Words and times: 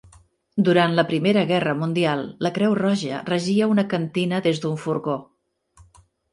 Durant 0.69 0.95
la 0.99 1.03
Primera 1.11 1.43
Guerra 1.51 1.75
Mundial, 1.83 2.25
La 2.47 2.53
Creu 2.57 2.75
Roja 2.81 3.21
regia 3.29 3.69
una 3.77 3.87
cantina 3.95 4.43
des 4.49 4.65
d'un 4.67 4.85
furgó. 4.89 5.23